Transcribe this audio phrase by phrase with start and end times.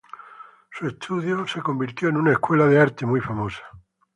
[0.71, 3.59] Su estudio se convirtió en una escuela de arte muy famosa.